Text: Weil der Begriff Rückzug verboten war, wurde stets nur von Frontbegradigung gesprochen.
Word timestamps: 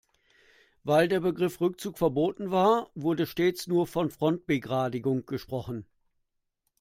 Weil 0.83 1.07
der 1.07 1.19
Begriff 1.19 1.61
Rückzug 1.61 1.99
verboten 1.99 2.49
war, 2.49 2.89
wurde 2.95 3.27
stets 3.27 3.67
nur 3.67 3.85
von 3.85 4.09
Frontbegradigung 4.09 5.27
gesprochen. 5.27 5.85